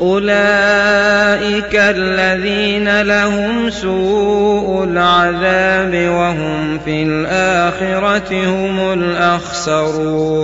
[0.00, 10.34] أولئك الذين لهم سوء العذاب وهم في الآخرة هم الأخسرون.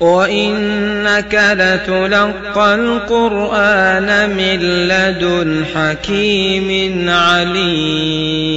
[0.00, 8.56] وإنك لتلقى القرآن من لدن حكيم عليم.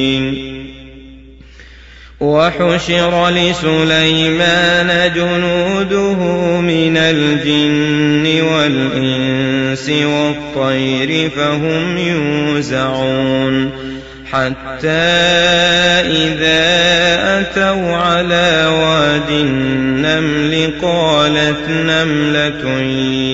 [2.21, 6.15] وحشر لسليمان جنوده
[6.61, 13.69] من الجن والإنس والطير فهم يوزعون
[14.31, 14.87] حتى
[16.07, 16.61] إذا
[17.39, 22.81] أتوا على واد النمل قالت نملة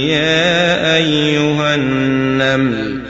[0.07, 3.01] يا أيها النمل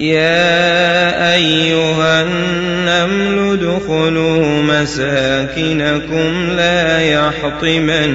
[0.00, 4.53] يا أيها النمل ادخلوا
[4.84, 8.10] مساكنكم لا يحطمنكم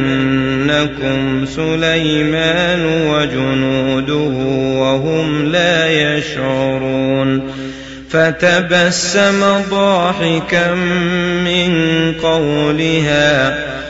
[1.45, 4.29] سليمان وجنوده
[4.79, 7.51] وهم لا يشعرون
[8.09, 10.73] فتبسم ضاحكا
[11.45, 11.71] من
[12.23, 13.68] قولها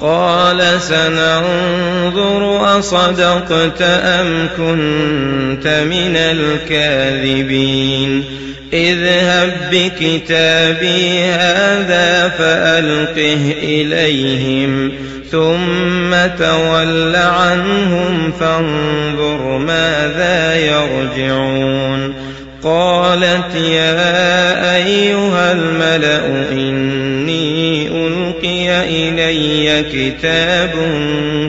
[0.00, 8.24] قال سننظر أصدقت أم كنت من الكاذبين؟
[8.72, 14.92] اذهب بكتابي هذا فألقه إليهم
[15.30, 22.14] ثم تول عنهم فانظر ماذا يرجعون.
[22.62, 30.70] قالت يا أيها الملأ إني ألقي إلي كتاب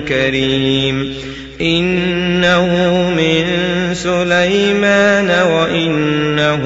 [0.07, 1.13] كريم.
[1.61, 2.65] إنه
[3.17, 3.45] من
[3.93, 6.63] سليمان وإنه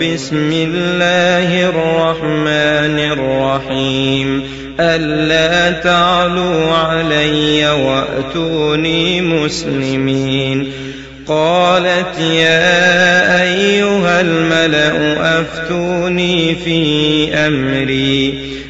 [0.00, 4.42] بسم الله الرحمن الرحيم.
[4.80, 10.72] ألا تعلوا علي وأتوني مسلمين.
[11.26, 18.34] قالت يا أيها الملأ أفتوني في أمري.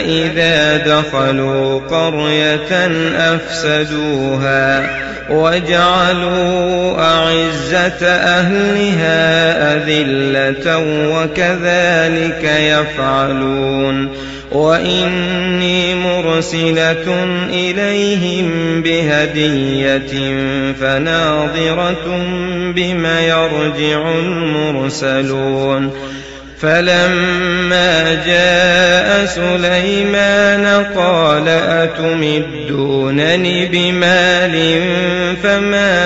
[0.00, 2.86] إذا دخلوا قرية
[3.16, 4.98] أفسدوها
[5.30, 10.78] وجعلوا أعزة أهلها أذلة
[11.14, 14.08] وكذلك يفعلون
[14.52, 18.48] وإني مرسلة إليهم
[18.82, 20.34] بهدية
[20.80, 22.22] فناظرة
[22.74, 25.90] بما يرجع المرسلون
[26.60, 31.48] فلما جاء سليمان قال
[32.28, 33.26] أتمدونني
[33.66, 34.82] بمال
[35.42, 35.98] فما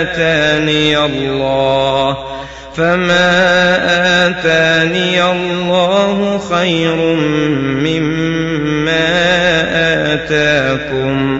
[0.00, 2.16] آتاني الله
[2.76, 3.36] فما
[4.26, 6.96] آتاني الله خير
[7.84, 9.10] مما
[10.14, 11.39] آتاكم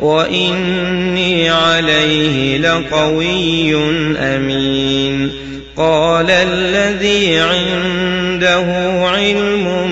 [0.00, 3.74] وإني عليه لقوي
[4.18, 5.30] أمين
[5.76, 8.66] قال الذي عنده
[9.08, 9.90] علم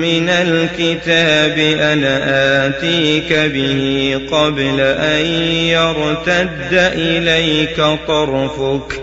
[0.00, 5.26] من الكتاب أنا آتيك به قبل أن
[5.66, 7.76] يرتد إليك
[8.08, 9.02] طرفك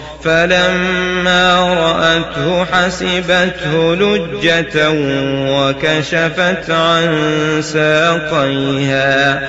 [0.23, 4.89] فلما رأته حسبته لجة
[5.49, 7.17] وكشفت عن
[7.61, 9.41] ساقيها.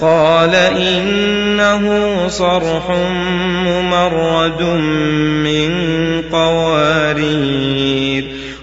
[0.00, 1.84] قال إنه
[2.28, 2.90] صرح
[3.66, 4.62] ممرد
[5.42, 5.72] من
[6.32, 8.24] قوارير.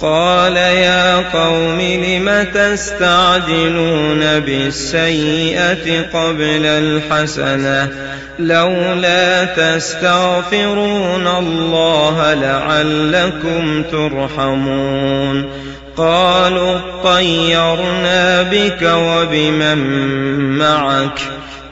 [0.00, 7.88] قال يا قوم لم تستعجلون بالسيئة قبل الحسنة
[8.38, 15.44] لولا تستغفرون الله لعلكم ترحمون
[15.96, 19.78] قالوا اطيرنا بك وبمن
[20.58, 21.20] معك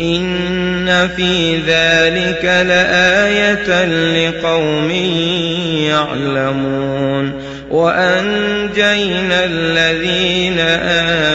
[0.00, 4.90] إن في ذلك لآية لقوم
[5.90, 7.32] يعلمون
[7.70, 10.58] وأنجينا الذين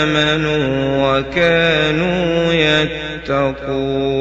[0.03, 4.20] آمنوا وكانوا يتقون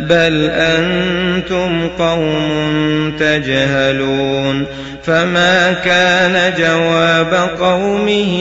[0.00, 4.64] بل أنتم قوم تجهلون
[5.02, 8.32] فما كان جواب قومه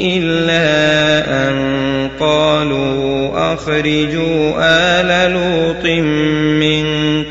[0.00, 0.68] إلا
[1.48, 1.84] أن
[2.20, 5.84] قالوا أخرجوا آل لوط
[6.60, 7.03] من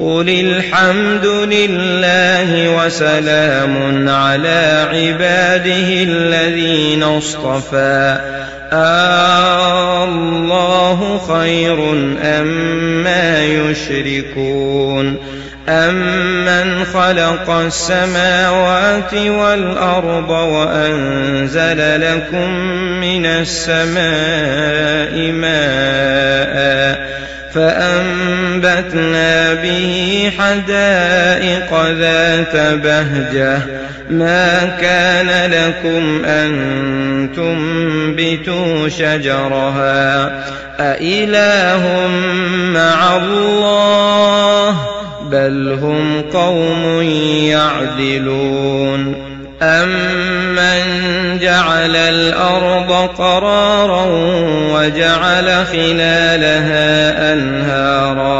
[0.00, 8.18] قل الحمد لله وسلام على عباده الذين اصطفى.
[10.04, 11.92] الله خير
[12.24, 15.16] أما يشركون.
[15.68, 22.50] أمن خلق السماوات والأرض وأنزل لكم
[23.00, 27.10] من السماء ماءً
[27.54, 29.39] فأنبتنا
[30.38, 33.58] حدائق ذات بهجة.
[34.10, 36.50] ما كان لكم أن
[37.36, 40.30] تنبتوا شجرها.
[40.80, 42.08] أإله
[42.74, 44.76] مع الله
[45.30, 47.02] بل هم قوم
[47.42, 49.30] يعدلون.
[49.62, 50.80] أمن
[51.38, 54.06] جعل الأرض قرارا
[54.74, 58.39] وجعل خلالها أنهارا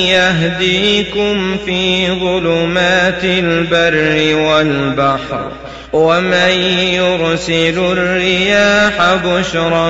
[0.41, 5.51] يهديكم في ظلمات البر والبحر
[5.93, 6.51] ومن
[6.93, 9.89] يرسل الرياح بشرا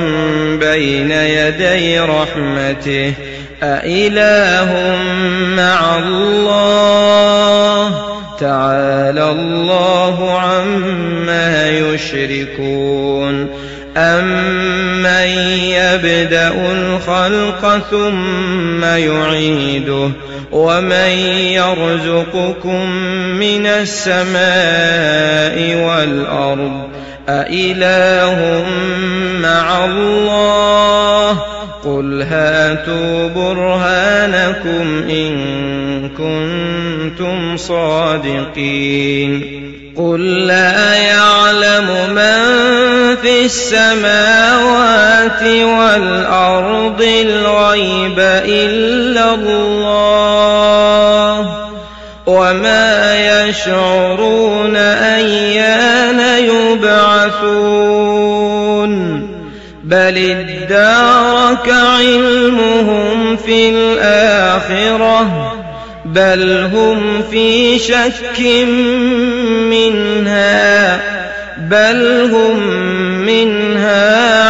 [0.59, 3.13] بين يدي رحمته
[3.63, 4.97] أإله
[5.55, 6.91] مع الله
[8.39, 13.47] تعالى الله عما يشركون
[13.97, 15.27] أمن
[15.59, 20.11] يبدأ الخلق ثم يعيده
[20.51, 21.09] ومن
[21.55, 22.89] يرزقكم
[23.39, 24.35] من السماء
[25.85, 26.91] والأرض
[27.29, 28.65] أإله
[29.41, 31.39] مع الله
[31.85, 35.39] قل هاتوا برهانكم إن
[36.09, 39.31] كنتم صادقين
[39.97, 42.61] قل لا يعلم من
[43.21, 50.20] في السماوات والأرض الغيب إلا الله
[53.51, 58.11] يشعرون أيان يبعثون
[59.83, 65.53] بل ادارك علمهم في الآخرة
[66.05, 68.39] بل هم في شك
[69.69, 70.99] منها
[71.57, 72.59] بل هم
[73.25, 74.49] منها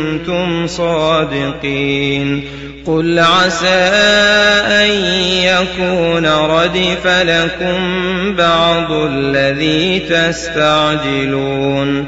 [0.67, 2.43] صادقين.
[2.85, 3.89] قل عسى
[4.67, 4.89] أن
[5.43, 7.75] يكون ردف لكم
[8.35, 12.07] بعض الذي تستعجلون.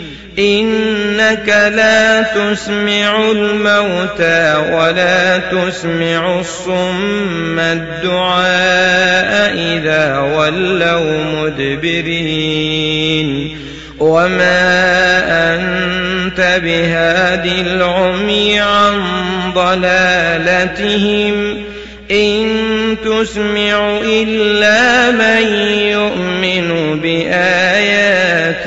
[0.39, 13.29] إنك لا تسمع الموتى ولا تسمع الصم الدعاء إذا ولوا مدبرين.
[13.99, 19.03] وما أنت بهاد العمي عن
[19.55, 21.57] ضلالتهم.
[22.11, 22.47] إن
[23.05, 26.99] تسمع إلا من يؤمن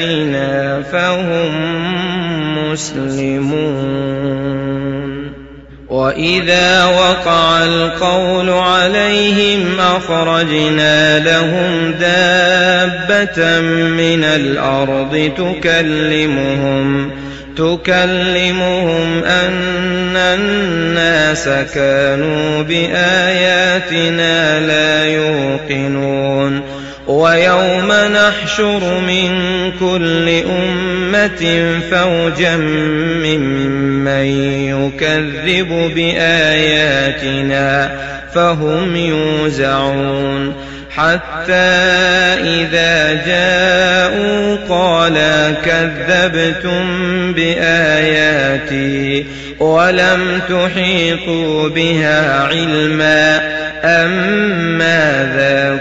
[0.00, 1.52] بآياتنا فهم
[2.72, 4.24] مسلمون.
[5.88, 17.10] وإذا وقع القول عليهم أخرجنا لهم دابة من الأرض تكلمهم
[17.56, 26.62] تكلمهم أن الناس كانوا بآياتنا لا يوقنون.
[27.06, 29.30] ويوم نحشر من
[29.80, 34.26] كل أمة فوجا ممن
[34.68, 37.90] يكذب بآياتنا
[38.34, 40.54] فهم يوزعون.
[40.96, 41.52] حتى
[42.44, 45.14] إذا جاءوا قال
[45.64, 46.84] كذبتم
[47.32, 49.26] بآياتي
[49.60, 53.40] ولم تحيطوا بها علما
[53.84, 54.10] أم
[54.78, 55.80] ماذا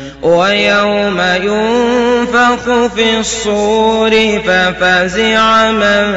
[0.21, 4.11] ويوم ينفخ في الصور
[4.47, 6.13] ففزع من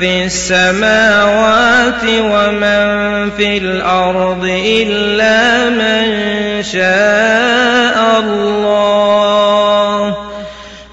[0.00, 9.08] في السماوات ومن في الأرض إلا من شاء الله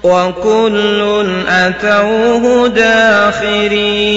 [0.02, 4.16] وكل أتوه داخرين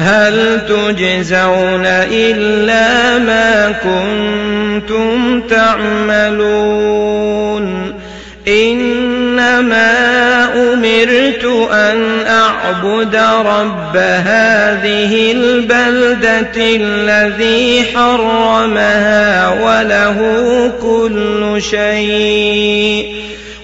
[0.00, 7.00] هل تجزون إلا ما كنتم تعملون؟
[8.48, 9.94] إنما
[10.54, 20.18] أمرت أن أعبد رب هذه البلدة الذي حرمها وله
[20.82, 23.29] كل شيء.